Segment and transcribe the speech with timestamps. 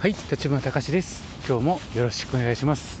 [0.00, 1.24] はい、立花隆です。
[1.48, 3.00] 今日もよろしくお願いします。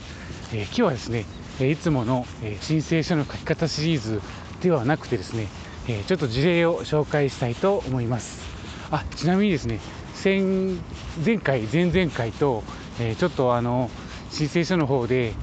[0.52, 1.26] えー今日はですね、
[1.60, 4.20] えーいつもの、えー申請書の書き方シリーズ
[4.62, 5.46] ではなくてですね、
[5.86, 8.42] えーちょっと事例を紹介したいと思います。
[8.90, 9.78] あ、ちなみにですね、
[10.14, 10.80] 先
[11.24, 12.64] 前回、前々回と、
[12.98, 13.90] えーちょっとあの
[14.32, 15.34] 申請書の方で、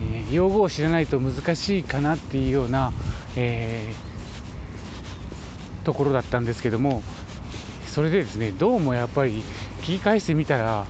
[0.00, 2.92] えー用語を知らないと難しいかなっていうような、
[3.34, 7.02] えーところだったんですけども、
[7.88, 9.42] それでですねどうもやっぱり
[9.80, 10.86] 聞き返してみたら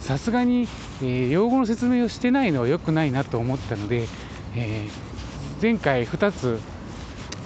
[0.00, 0.68] さすがに、
[1.02, 4.08] えー用語の説明をしてないのは良くないなと思ったので、
[4.54, 5.06] えー
[5.60, 6.60] 前回2つ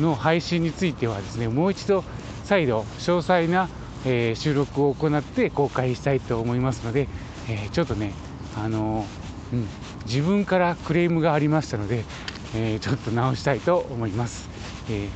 [0.00, 2.02] の配信についてはですねもう一度
[2.42, 3.68] 再度詳細な、
[4.04, 7.08] えー収録を行って公開したいと思いますので、
[7.48, 8.12] えちょっとね
[8.56, 9.06] あの
[9.52, 9.66] うん、
[10.06, 12.04] 自分からクレームがありましたので、
[12.54, 14.48] えちょっと直したいと思います。
[14.88, 15.08] え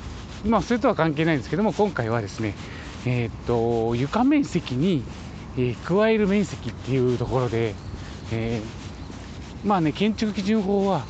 [0.44, 2.54] まあ、それとは関係ないんですけども今回はですね
[3.06, 5.02] えっと床面積に、
[5.56, 7.74] えー加える面積っていうところで、
[8.32, 11.04] えーまあね建築基準法は、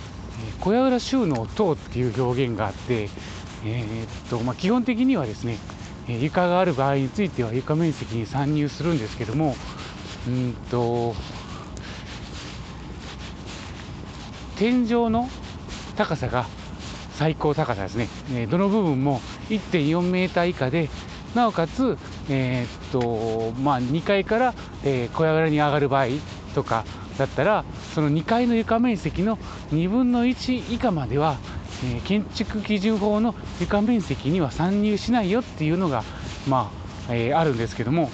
[0.47, 3.09] えー小屋裏収納等っていう表現があって、
[3.65, 5.59] えっとまあ、基本的にはですね、
[6.09, 9.57] え床がある場合については床面積に参入するんですけども
[10.29, 11.15] うんと
[14.57, 15.29] 天井の
[15.97, 16.47] 高さが
[17.15, 20.89] 最高高さですね、えどの部分も1.4メーター以下で、
[21.35, 21.97] なおかつ、
[22.29, 26.07] えーとまあ、2階から、えー小屋裏に上がる場合
[26.55, 26.85] とか
[27.19, 27.65] だったら、
[27.95, 29.37] その2階の床面積の
[29.73, 31.39] 2分の1以下までは、
[31.83, 36.05] えー建築基準法の床面積には参入しないよっていうのが、
[36.49, 36.71] ま
[37.09, 38.11] あえーあるんですけども、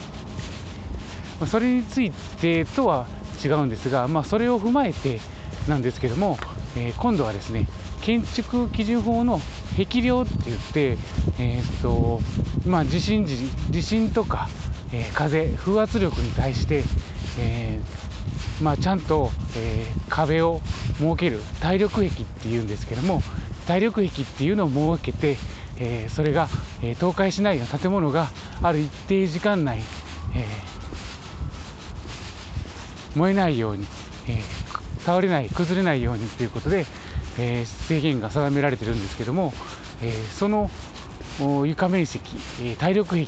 [1.47, 3.07] それについてとは
[3.45, 5.21] 違うんですが、まあ、それを踏まえて
[5.69, 6.39] なんですけども、
[6.77, 7.67] えー今度はですね
[8.01, 9.41] 建築基準法の
[9.77, 10.99] 壁量って言って、
[11.39, 12.23] えーっと
[12.67, 14.49] まあ、地震時地震とか、
[14.93, 16.85] えー風風圧力に対して、
[17.39, 20.61] えーまあ、ちゃんと、えー壁を
[20.99, 23.23] 設ける耐力壁っていうんですけども
[23.67, 25.37] 耐力壁っていうのを設けて、
[25.79, 26.49] えそれが、
[26.83, 28.29] え倒壊しないような建物が
[28.61, 29.79] ある一定時間内、
[30.35, 30.45] え
[33.15, 33.87] 燃えないように、
[34.27, 34.43] え
[35.05, 36.87] 倒れない、崩れないようにということで、
[37.39, 39.53] え制限が定められてるんですけども、
[40.03, 40.69] えその
[41.65, 43.27] 床面積、えー耐力壁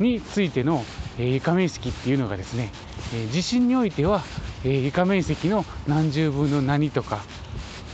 [0.00, 0.84] についての、
[1.18, 2.70] え床面積っていうのがですね、
[3.14, 4.22] え地震においては、
[4.64, 7.20] え床面積の何十分の何とか、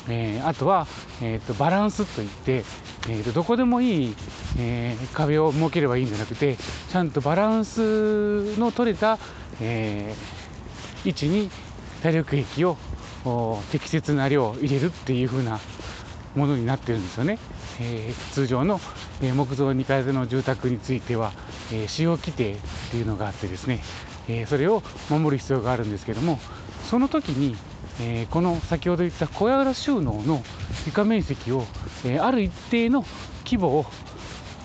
[0.08, 0.86] えあとは、
[1.22, 2.64] えーとバランスといって、
[3.08, 4.14] えーとどこでもいい、
[4.58, 6.56] え壁を設ければいいんじゃなくて
[6.90, 9.18] ちゃんとバランスの取れた、
[9.60, 10.14] え
[11.04, 11.50] 位置に
[12.02, 12.76] 耐力壁を
[13.70, 15.60] 適切な量を入れるっていう風な
[16.34, 17.38] ものになってるんですよね。
[17.80, 18.80] えー通常の、
[19.22, 21.32] え木造2階建ての住宅については、
[21.72, 22.56] えー使用規定っ
[22.90, 23.82] ていうのがあってですね、
[24.28, 26.38] えそれを守る必要があるんですけども
[26.84, 27.56] その時に、
[27.98, 30.42] えこの先ほど言った小屋裏収納の
[30.86, 31.64] 床面積を、
[32.04, 33.04] えある一定の
[33.44, 33.86] 規模を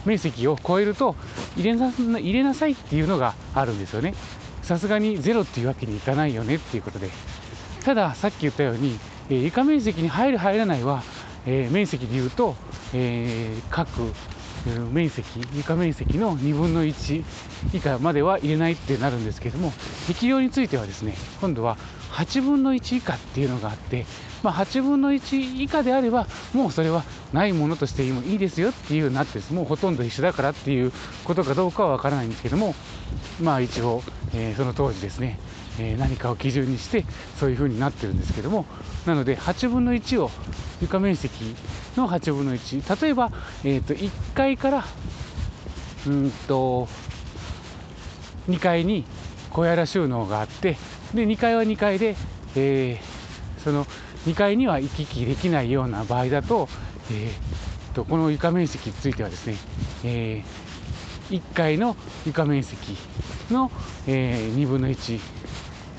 [0.05, 1.15] 面積を超えると
[1.55, 4.13] 入れな入れなさいっていうのがあるんですよね。
[4.61, 7.09] さすがにゼロっていうわけにいかないよねっていうことで。
[7.83, 8.99] ただ、さっき言ったように、
[9.29, 11.03] え床面積に入る、入らないは、
[11.45, 12.55] え面積で言うと、
[12.97, 14.13] えー各
[14.91, 17.23] 面積、床面積の2分の1
[17.73, 19.73] 以下までは入れないってなるんですけども、
[20.07, 21.77] 適量についてはですね、今度は
[22.11, 24.05] 8分の1以下っていうのがあって、
[24.43, 30.93] まあ、8分の1以下であれば、もうそれはないものとしてもいいですよっていうなって、もうほとんど一緒だからっていう
[31.25, 32.75] ことかどうかはわからないんですけども、
[33.41, 35.37] まあ一応、えーその当時ですね、
[35.79, 37.05] え何かを基準にして
[37.39, 38.65] そういう風になってるんですけども
[39.05, 40.31] なので8分の1を
[40.81, 41.55] 床面積
[41.97, 43.31] の8分の1例えば、
[43.63, 44.85] えー、と1階から
[46.07, 46.87] うんと
[48.49, 49.05] 2階に
[49.51, 50.77] 小屋裏収納があって
[51.13, 52.15] で2階は2階で、
[52.55, 53.15] えー
[53.65, 53.85] その
[54.27, 56.69] 2階には行き来できないような場合だと,、
[57.11, 59.55] えーとこの床面積についてはですね、
[60.03, 60.43] え
[61.31, 61.95] 1階の
[62.27, 62.95] 床面積
[63.49, 63.71] の、
[64.05, 65.19] え2分の1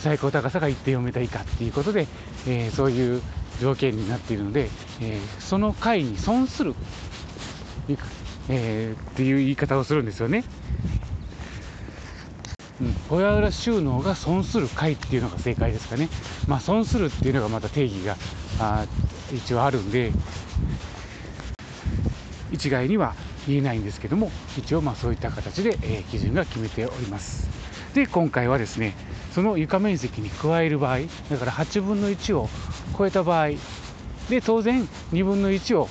[0.06, 2.06] 最高高さが1.4メーター以下っていうことで、
[2.46, 3.20] えーそういう
[3.60, 4.68] 条件になっているので、
[5.00, 6.76] えーその階に損する、
[8.48, 10.44] えーっていう言い方をするんですよね。
[12.80, 16.08] うん、小屋裏収納が損する階っていうのが正解ですかね。
[16.46, 18.16] まあ損するっていうのがまた定義が
[18.60, 18.86] あ
[19.34, 20.12] 一応あるんで、
[22.52, 23.16] 一概には
[23.48, 27.55] 言えないんですけども、一応まあそういった形で、えー基準が決めております。
[27.96, 28.94] で、今回はですね、
[29.30, 30.98] その床面積に加える場合、
[31.30, 32.50] だから8分の1を
[32.96, 33.52] 超えた場合、
[34.28, 35.88] で、当然2分の1を、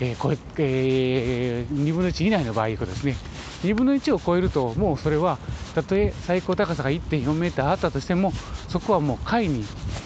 [0.00, 3.18] えーええー2分の1以内の場合いうことですね。
[3.62, 5.38] 2分の1を超えると、もうそれは、
[5.74, 8.32] たとえ最高高さが1.4メーターあったとしても
[8.68, 9.64] そこはもう階に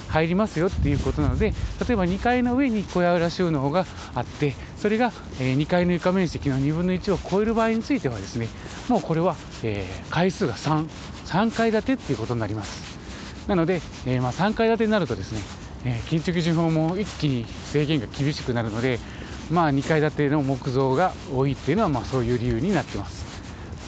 [0.08, 1.54] 入りますよっていうことなので
[1.86, 8.48] 例えば2階の上に小屋裏収納があってそれが、え2階の床面積の2分の1を超える場合についてはですね
[8.88, 10.86] もうこれは、え、階数が3
[11.26, 12.96] 3階建てっていうことになります
[13.48, 15.40] なので、え、まあ、3階建てになるとですね、
[15.84, 18.98] え建築基準法も一気に制限が厳しくなるので
[19.50, 23.24] まあ、2階建ての木造が多いっていうのはまあそういう理由になってます。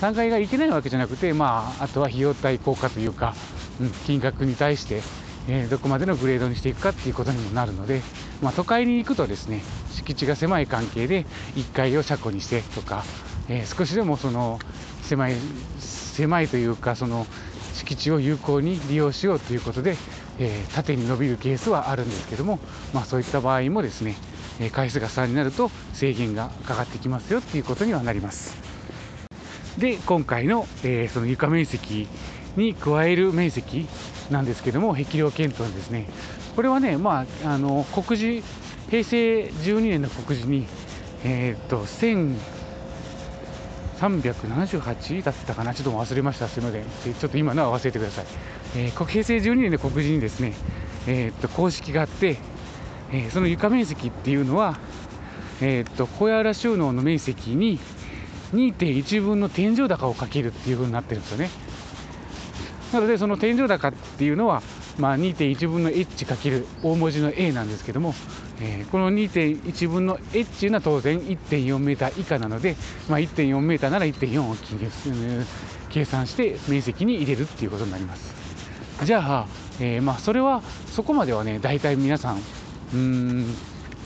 [0.01, 3.35] 3階がいけないわけじゃなくて、まあ、あとは費用対効果というか、
[3.81, 5.03] うん、金額に対して、
[5.49, 8.03] え、どこまでのグレードにしていくかっていうことにもなるので、
[8.43, 11.25] まあ、都会に行くとですね敷地が狭い関係で
[11.57, 13.05] 1階を車庫にしてとか、
[13.49, 14.59] えー、少しでもその
[15.03, 15.35] 狭い
[15.79, 17.27] 狭いというかその
[17.75, 19.97] 敷地を有効に利用しようということで、
[20.39, 22.59] えー、縦に伸びるケースはあるんですけども、
[22.93, 24.17] まあ、そういった場合もですね
[24.73, 28.57] 回数が3になると制限がかかってきますよっていうことにはなります。
[29.79, 32.09] で今回の、えー、その床面積
[32.57, 33.87] に加える面積
[34.31, 36.09] なんですけども壁量検討ですね。
[36.59, 38.45] これはねまああの告示
[38.91, 40.67] 平成12年の告示に
[41.23, 41.85] えー、っと
[44.01, 47.15] 1378だったかなちょっと忘れましたすみません。
[47.15, 48.27] ちょっと今のは忘れてください、
[48.75, 50.57] えー、平成12年の告示にですね
[51.07, 52.39] えー、っと公式があって
[53.13, 54.81] えー、その床面積っていうのは、
[55.61, 57.79] えー、っと小屋裏収納の面積に
[58.53, 61.51] 2.1分の天井高をかけるっていうふうになってるんですよね。
[62.93, 64.61] なのでその天井高っていうのは、
[64.99, 68.15] まあ、2.1分の h かける大文字の a なんですけども、
[68.61, 72.75] えー、この2.1分の h っていうのは当然1.4メーター以下なので、
[73.09, 74.57] まあ、1.4メーターなら1.4を
[75.91, 78.35] 計算して面積に入れるっていうことになります。
[79.05, 79.47] じゃあ、
[79.81, 82.43] えー、まあそれはそこまではね大体皆さん
[82.95, 83.55] うん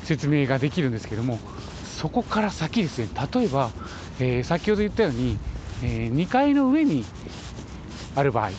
[0.04, 1.38] 説明ができるんですけども
[2.02, 3.08] そこから先ですね。
[3.32, 3.70] 例えば、
[4.20, 5.38] えー、先ほど言ったように、
[5.82, 7.04] えー、2階の上に
[8.14, 8.50] ある場合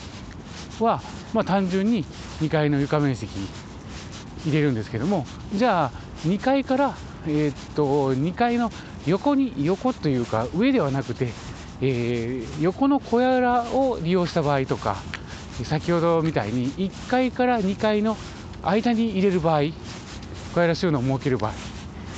[0.79, 1.01] は、
[1.33, 2.05] まあ、単純に
[2.41, 3.31] 2階の床面積
[4.45, 5.91] 入れるんですけどもじゃあ
[6.27, 6.95] 2階から、
[7.27, 8.71] えー、っと2階の
[9.05, 11.29] 横に横というか上ではなくて、
[11.81, 14.97] えー、横の小屋を利用した場合とか
[15.63, 18.17] 先ほどみたいに1階から2階の
[18.63, 19.61] 間に入れる場合
[20.53, 21.53] 小屋収納を設ける場合、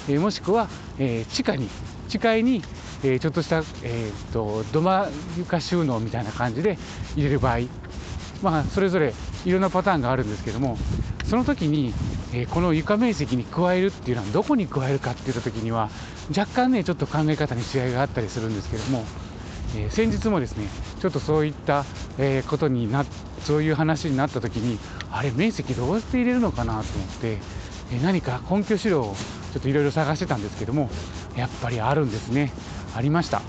[0.09, 0.67] えもしくは、
[0.99, 1.69] え地下に
[2.09, 2.61] 地下に、
[3.01, 6.77] ちょっとした、えーと、土間床収納みたいな感じで
[7.15, 7.59] 入れる場合、
[8.41, 9.13] まあ、それぞれ
[9.45, 10.77] いろんなパターンがあるんですけども
[11.25, 11.91] その時に、
[12.33, 15.89] えこの床面積に加えるっていうのはどこに加えるかっていった時には
[16.29, 19.03] 若干ねちょっと考え方に違いがあったりするんですけども、
[19.75, 20.67] え先日もですね
[20.99, 21.85] ちょっとそういった、
[22.19, 23.05] えことにな
[23.43, 24.77] そういう話になった時に
[25.11, 27.37] あれ面積どうやって入れるのかなと思って
[27.91, 29.15] え何か根拠資料を
[29.53, 30.89] ちょっといろいろ探してたんですけども
[31.35, 32.51] やっぱりあるんですね。
[32.95, 33.41] ありました。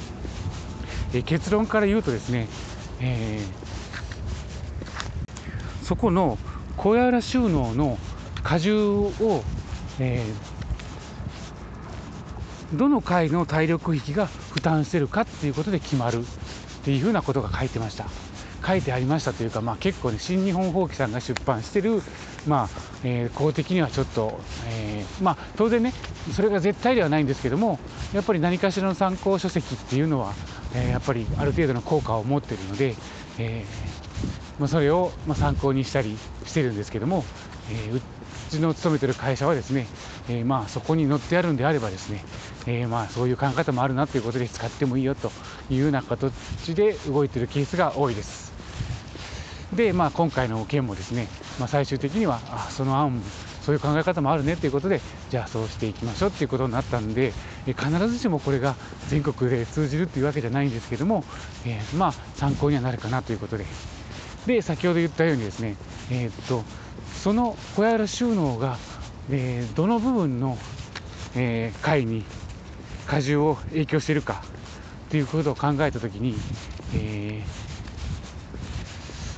[1.15, 2.49] え結論から言うとですね、
[3.01, 3.66] えー、
[5.87, 6.37] そこの
[6.77, 7.97] 小屋裏収納の
[8.51, 9.45] 荷重を、
[10.01, 16.25] えー、どの階の体力域が負担してるかっていうことで決まるっ
[16.83, 18.07] ていうふうなことが書いてました。
[18.67, 22.03] 書いてありましたというか、まあ、結構ね新日本法規さんが出版してる、
[22.49, 22.69] まあ
[23.05, 25.93] えー、公的にはちょっと、えー、まあ、当然ね
[26.33, 27.79] それが絶対ではないんですけども
[28.13, 30.33] やっぱり何かしらの参考書籍っていうのは、
[30.75, 32.97] え、やっぱりある程度の効果を持ってるので、
[33.39, 33.65] え
[34.59, 37.25] まあ、それを、ま参考にしたりしてるんですけども、
[37.71, 38.01] えう
[38.51, 39.87] ちの勤めてる会社はですね、
[40.29, 42.25] えまあそこに載ってあるんであればですね、
[42.67, 45.31] えまあそういう考え方もあるなということで使ってもいいよと
[45.71, 48.53] いうような形で動いてるケースが多いです。
[49.75, 51.29] で、まあ、今回の件もですね、
[51.59, 53.21] まあ、最終的にはあその案
[53.63, 57.33] そういう考え方もあるねということでじゃあそうしていきましょうということになったんで
[57.67, 58.77] 必ずしもこれが
[59.09, 61.25] 全国で通じるというわけじゃないんですけども、
[61.67, 63.67] えー、まあ参考にはなるかなということで
[64.47, 65.77] で先ほど言ったようにですね、
[66.11, 66.63] えー、っと
[67.15, 68.79] その小屋収納が、
[69.31, 70.57] えー、どの部分の、
[71.35, 72.25] えー、階に
[73.13, 74.45] 荷重を影響しているか
[75.11, 76.35] ということを考えたときに、
[76.95, 77.43] え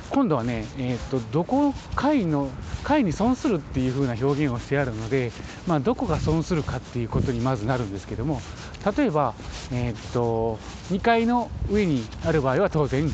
[0.09, 2.49] 今度はね、えーと、どこ階の
[2.83, 5.31] 階に損するっていう風な表現をしてあるので、
[5.67, 8.41] まあ、どこが損するかっていうことにまずなるんですけども
[8.97, 9.35] 例えば、
[9.71, 10.57] えーと、
[10.89, 13.07] 2階の上にある場合は当然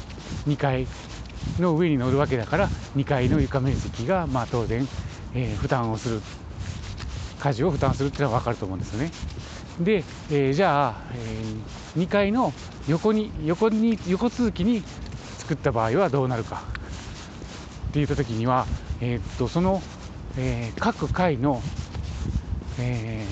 [0.48, 0.88] 2階。
[1.60, 4.88] の上に乗るわけだから2階の床面積がまあ当然、
[5.34, 6.22] えー、負担をする
[7.40, 9.12] 家事を負担するっていうのは分かると思うんですよね。
[9.80, 12.54] で、えー、じゃあ、えー、2階の
[12.88, 14.84] 横に横に横続きに
[15.38, 16.64] 作った場合はどうなるか
[17.90, 18.66] って言った時には、
[19.02, 19.82] えー、っとその、
[20.38, 21.62] えー、各階の、
[22.80, 23.26] え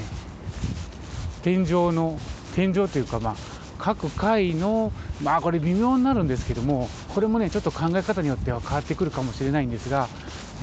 [1.41, 2.19] ー、天井の
[2.55, 3.35] 天井というか、まあ、
[3.83, 10.07] 各階の、まあこれ微妙になるんですけども、これもね、ちょっと考え方によっては変わってくるかもしれないんですが、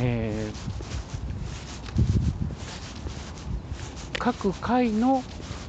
[0.01, 5.23] えー、各階の、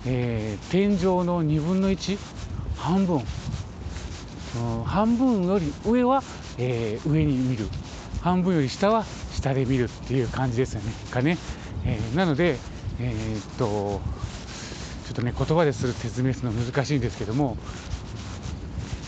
[0.06, 2.18] えー、天井の2分の1、
[2.78, 6.24] 半分、うん、半分より上は、
[6.58, 7.68] えー、上に見る、
[8.22, 9.04] 半分より下は
[9.34, 11.38] 下で見るっていう感じですよね、かね。
[11.84, 12.58] えー、なので、
[13.02, 14.00] えー、っと、
[15.12, 17.58] ちょっとね、言葉でする説明するの難しいんですけども、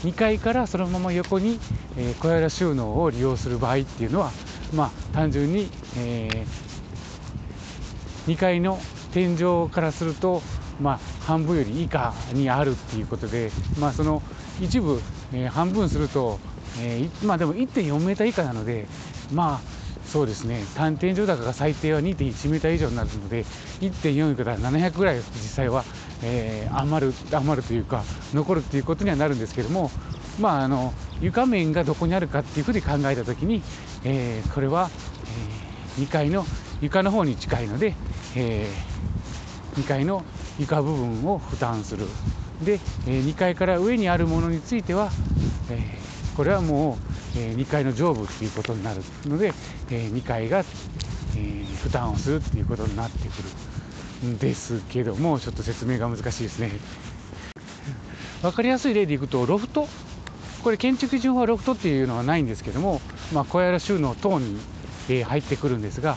[0.03, 1.62] 2階からそのまま横に、
[1.98, 4.33] えー、小屋収納を利用する場合っていうのは、
[4.74, 8.79] まあ、単純に、えー、2階の
[9.13, 10.41] 天井からすると、
[10.81, 14.22] まあ、半分より以下にあるっていうことで、まあ、その
[14.60, 15.00] 一部、
[15.31, 16.38] えー、半分すると、
[16.81, 18.88] えー、まあでも1.4メーター以下なので、
[19.31, 23.45] まあ、そうですね、単天井高が最低は2.1メーター以上になるので、
[23.81, 25.83] 1.4から700ぐらい実際は、
[26.21, 29.91] えー、余る余るというか、残るっていうことにはなるんですけども、
[30.39, 33.62] まあ、あの床面がどこにあるかっていうふうに考えたときに、
[34.03, 34.89] えー、これは、
[35.97, 36.45] えー、2階の
[36.81, 37.95] 床の方に近いので、
[38.35, 40.23] えー、2階の
[40.59, 42.05] 床部分を負担する。
[42.63, 45.09] で、え2階から上にあるものについては、
[45.69, 45.97] え
[46.35, 49.54] これはもう、え2階の上部っていうことになるので、
[49.90, 50.63] え2階が、
[51.36, 53.34] え負担をするっていうことになってく
[54.24, 56.72] るんですけどもちょっと説明が難しいですね。
[58.42, 59.88] 分かりやすい例でいくとロフト。
[60.63, 63.02] これ建築基準法はロフトっていうのはないんですけども、
[63.34, 64.58] まあ、小屋ら収納等に、
[65.10, 66.16] え入ってくるんですが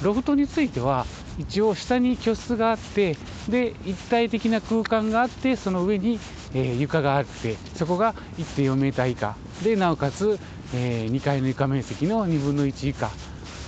[0.00, 1.06] ロフトについては
[1.38, 3.16] 一応下に居室があって
[3.48, 6.20] で一体的な空間があってその上に、
[6.54, 9.36] えー、床があってそこが1.4メーター以下。
[9.62, 10.38] でなおかつ、
[10.74, 13.10] えー、2階の床面積の2分の1以下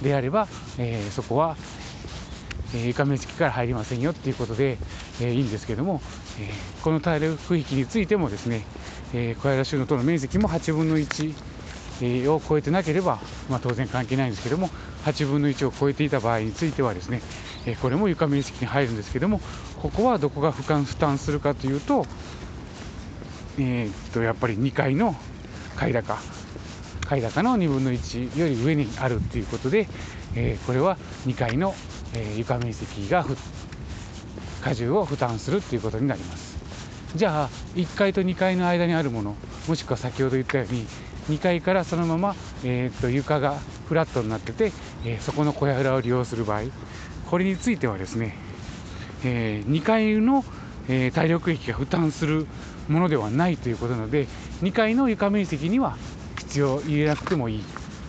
[0.03, 1.57] であれば、えー、そこは、
[2.75, 4.79] え床面積から入りませんよっていうことで、
[5.21, 6.01] えいいんですけども、
[6.39, 6.51] え
[6.83, 8.65] この耐力区域についてもですね、
[9.13, 11.35] え小屋収納との面積も8分の1
[12.31, 14.71] を超えてなければ、まあ、当然関係ないんですけども
[15.05, 17.21] 8分の1を超えていた場合についてはですね
[17.83, 19.41] これも床面積に入るんですけども
[19.83, 22.07] ここはどこが負担負担するかというと,、
[23.59, 25.15] え、っとやっぱり2階の
[25.77, 26.19] 階高
[27.11, 29.89] 階高の2分の1より上にあるということで、
[30.37, 31.75] えー、これは2階の、
[32.15, 33.27] えー、床面積が
[34.65, 36.57] 荷重を負担するということになります。
[37.17, 39.35] じゃあ1階と2階の間にあるもの
[39.67, 40.87] もしくは先ほど言ったように
[41.29, 43.57] 2階からそのまま、えー、と床が
[43.89, 44.71] フラットになってて、
[45.05, 46.63] えー、そこの小屋裏を利用する場合
[47.29, 48.37] これについてはですね、
[49.25, 50.45] えー、2階の、
[50.89, 52.47] えー、体力域が負担する
[52.89, 54.29] ものではないということなので
[54.63, 55.97] 2階の床面積には
[56.51, 57.65] 必要入れなくてもいい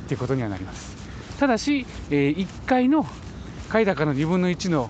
[0.08, 0.98] ということにはなります
[1.40, 3.06] ただし、え、1階の
[3.70, 4.90] 階高の2分の1の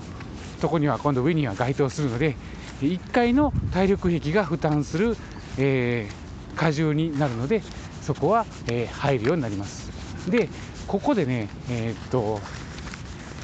[0.62, 2.36] とこには今度上には該当するので
[2.82, 5.16] 1階の体力壁が負担する、
[5.58, 7.62] えー、荷重になるので
[8.02, 9.92] そこは、えー、入るようになります。
[10.30, 10.50] で、
[10.88, 12.42] ここでね、えー、っと、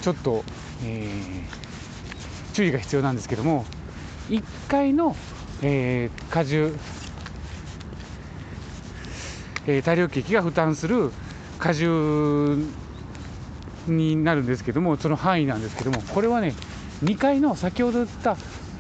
[0.02, 0.44] ちょっと、
[0.84, 1.08] え、
[2.54, 3.66] 注意が必要なんですけども、
[4.30, 5.16] 1階の、
[5.62, 6.74] え、荷重、
[9.68, 11.12] えー、大量機が負担する
[11.64, 12.58] 荷重
[13.88, 16.54] になるんですけども、その範囲なんですけども、これはね、
[17.04, 18.38] 2階の先ほど言った、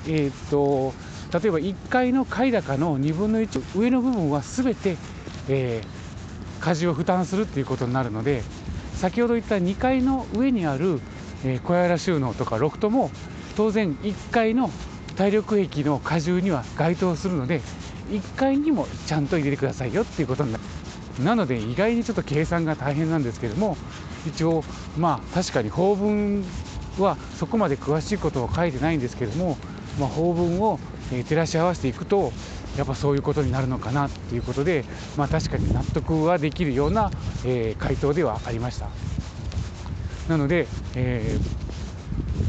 [0.07, 0.93] えー、っと、
[1.39, 4.97] 例えば1階の階高の2分の1、上の部分はすべて
[5.49, 8.43] えー、家事を負担するっていうことになるので
[8.95, 10.99] 先ほど言った2階の上にある、
[11.45, 13.11] えー、小屋収納とかロフトも
[13.55, 14.69] 当然1階の
[15.15, 17.61] 体力壁の荷重には該当するので
[18.09, 20.63] 1階にもちゃんと入れてくださいよっていうことになる。
[21.23, 23.77] なので意外にちょっと計算が大変なんですけども
[24.27, 24.63] 一応
[24.97, 26.43] まあ確かに法文
[26.99, 29.57] はそこまで詳しいことは書いてないんですけども、
[29.99, 30.79] まあ、法文を
[31.11, 32.31] 照らし合わせていくと
[32.77, 37.11] やっぱそういうことになるのかなっていうことで、まあ、確かに納得はできるような、
[37.45, 38.89] えー、回答ではありました。
[40.29, 41.39] なので、え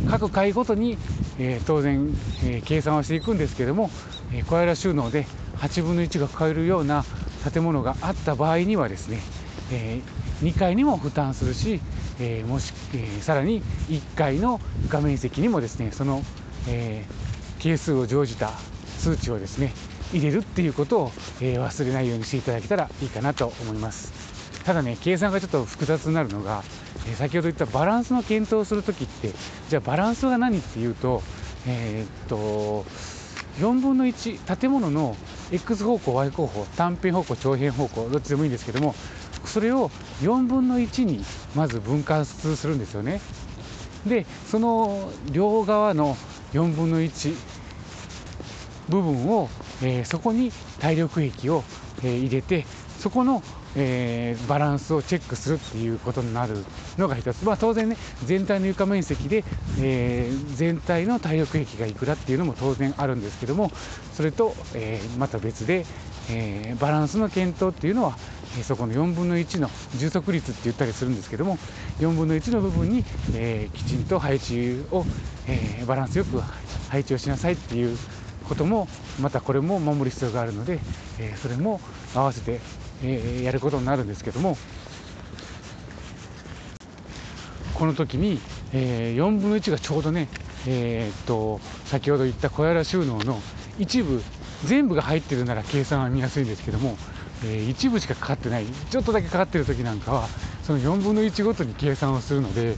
[0.05, 0.99] ー、各階ごとに、
[1.39, 3.91] えー、当然、え計算はしていくんですけども、
[4.33, 7.05] え小屋収納で8分の1が超えるような
[7.38, 9.21] 建物があった場合にはですね、
[9.71, 10.00] え
[10.42, 11.80] 2階にも負担するし、
[12.21, 16.23] えもし、えさらに1階の画面積にもですねその、
[16.66, 17.04] え
[17.59, 18.52] 係数を乗じた
[18.99, 19.73] 数値をですね
[20.12, 24.12] 入れるっていうことを、えー、忘れないようにしていただけたらいいかなと思います。
[24.64, 26.62] ただね計算がちょっと複雑になるのが、
[27.07, 29.33] えー、先ほど言ったバランスの検討をするときって
[29.68, 31.23] じゃあバランスが何っていうと
[31.66, 32.85] えー、っと
[33.59, 35.17] 4分の1建物の
[35.50, 38.95] X 方向 Y 方向単辺方向長辺方向どっちでもいいんですけども
[39.45, 41.25] それを4分の1に
[41.55, 43.21] まず分割するんですよね。
[44.07, 46.17] でその両側の
[46.53, 47.35] 4分の1
[48.88, 49.49] 部分を、
[49.83, 51.62] えー、そこに体力液を、
[52.03, 52.67] えー、入れて
[52.99, 53.43] そこの、
[53.76, 56.64] えー、バランスをチェックするっていうことになる
[56.99, 59.45] のが一つ、まあ、当然ね全体の床面積で、
[59.81, 63.71] えー、全体の体力壁がいくらっていうのも当然あるんですけども
[64.12, 65.87] それと、えー、また別で、
[66.31, 68.17] えバランスの検討っていうのは
[68.64, 71.59] そこの4分の1の充足率って言ったりするんですけども
[72.00, 75.05] 4分の1の部分に、えきちんと配置を、
[75.47, 76.40] えバランスよく
[76.90, 77.97] 配置をしなさいっていう
[78.49, 78.88] ことも
[79.21, 80.81] またこれも守る必要があるので、
[81.19, 81.81] えそれも
[82.14, 82.61] 合わせて、
[83.02, 84.57] えやることになるんですけども
[87.75, 88.40] この時に、
[88.73, 90.28] え4分の1がちょうどね、
[90.67, 93.40] え、っと先ほど言った小屋収納の
[93.78, 94.21] 一部
[94.64, 96.99] 全部が入ってるなら計算は見やすいんですけども、
[97.45, 100.28] え、一部しかかかってないちょっとだけかかってる時なんかは
[100.64, 102.76] その4分の1ごとに計算をするので、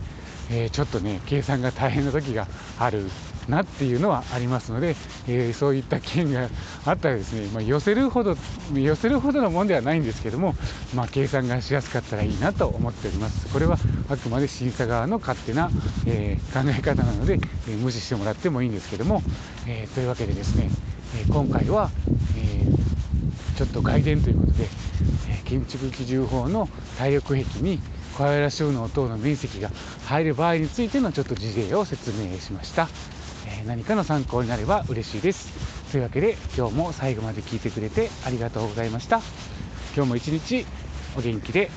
[0.51, 2.47] え、ちょっとね計算が大変な時が
[2.79, 3.11] ある。
[3.49, 4.97] なっていうのはありますので、
[5.29, 6.49] えー、そういった件が
[6.85, 8.37] あったらですね、まあ、寄せるほど
[8.75, 10.55] 寄せるほどのもんではないんですけども、
[10.95, 13.79] まあ、計算がしやすかったらいいなと思っておりますこれは
[14.09, 15.71] あくまで審査側の勝手な、
[16.07, 19.23] えー、考え方なので、えー、無視してもらってもいいんですけども、
[19.67, 20.71] えというわけでですね、
[21.17, 21.91] え今回は、
[22.37, 22.65] え
[23.57, 24.69] ちょっと外伝ということで、
[25.29, 26.69] え建築基準法の
[26.99, 27.81] 体力壁に
[28.17, 29.71] 小屋収納等の面積が
[30.07, 32.89] 入る場合についてのちょっと事例を説明しました。
[33.61, 35.53] え何かの参考になれば嬉しいです。
[35.91, 39.21] というわけで今日も最後まで聞いてくれてありがとうございました。
[39.95, 40.67] 今日も一日
[41.17, 41.71] お元気で